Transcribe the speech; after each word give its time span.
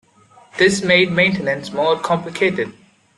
This 0.57 0.81
made 0.81 1.11
maintenance 1.11 1.71
more 1.71 1.95
complicated. 1.95 2.73